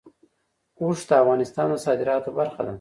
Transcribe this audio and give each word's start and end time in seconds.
اوښ 0.81 0.99
د 1.09 1.11
افغانستان 1.21 1.67
د 1.71 1.75
صادراتو 1.85 2.29
برخه 2.39 2.61
ده. 2.65 2.69